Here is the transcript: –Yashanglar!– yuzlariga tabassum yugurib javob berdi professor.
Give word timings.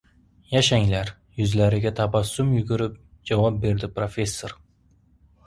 –Yashanglar!– 0.53 1.11
yuzlariga 1.41 1.91
tabassum 1.99 2.49
yugurib 2.57 2.97
javob 3.33 3.61
berdi 3.67 3.93
professor. 4.01 4.59